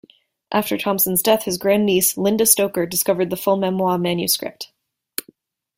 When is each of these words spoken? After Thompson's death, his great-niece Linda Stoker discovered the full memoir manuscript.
After 0.51 0.79
Thompson's 0.79 1.21
death, 1.21 1.43
his 1.43 1.59
great-niece 1.59 2.17
Linda 2.17 2.47
Stoker 2.47 2.87
discovered 2.87 3.29
the 3.29 3.37
full 3.37 3.55
memoir 3.55 3.99
manuscript. 3.99 4.71